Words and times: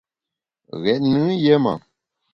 Ghét 0.83 1.01
nùn 1.11 1.29
yé 1.43 1.55
ma. 1.63 1.73